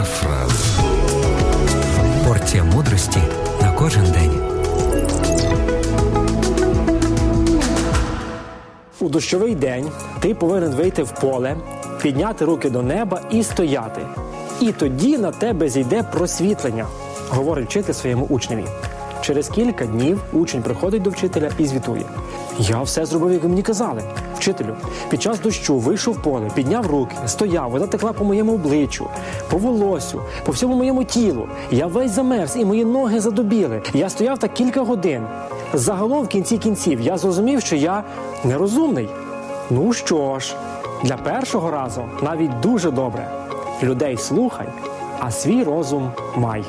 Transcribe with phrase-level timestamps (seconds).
[0.00, 0.78] Парафраз.
[2.26, 3.18] Порція мудрості
[3.62, 4.32] на кожен день.
[9.00, 9.90] У дощовий день
[10.20, 11.56] ти повинен вийти в поле,
[12.02, 14.00] підняти руки до неба і стояти.
[14.60, 16.86] І тоді на тебе зійде просвітлення,
[17.28, 18.64] говорить вчитель своєму учневі.
[19.20, 22.04] Через кілька днів учень приходить до вчителя і звітує.
[22.62, 24.02] Я все зробив, як ви мені казали.
[24.36, 24.76] Вчителю,
[25.08, 29.06] під час дощу вийшов поле, підняв руки, стояв, вода текла по моєму обличчю,
[29.50, 31.48] по волосю, по всьому моєму тілу.
[31.70, 33.82] Я весь замерз, і мої ноги задубіли.
[33.94, 35.22] Я стояв так кілька годин.
[35.74, 38.04] Загалом, в кінці кінців, я зрозумів, що я
[38.44, 39.08] нерозумний.
[39.70, 40.54] Ну що ж,
[41.04, 43.30] для першого разу навіть дуже добре.
[43.82, 44.66] Людей слухай,
[45.20, 46.64] а свій розум май.